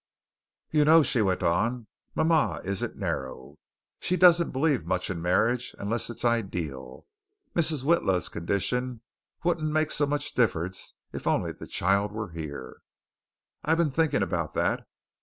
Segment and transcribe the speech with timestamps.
[0.71, 3.59] "You know," she went on, "mama isn't narrow.
[3.99, 7.05] She doesn't believe much in marriage unless it's ideal.
[7.55, 7.83] Mrs.
[7.83, 9.01] Witla's condition
[9.43, 12.81] wouldn't make so much difference if only the child were here.
[13.63, 14.87] I've been thinking about that.